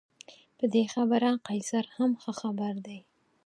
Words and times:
په 0.57 0.65
دې 0.73 0.83
خبره 0.93 1.29
قیصر 1.47 1.85
هم 1.97 2.11
ښه 2.21 2.31
خبر 2.41 2.73
دی. 2.85 2.99